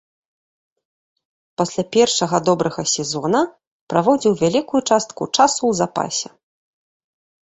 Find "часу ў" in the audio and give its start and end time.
5.37-5.73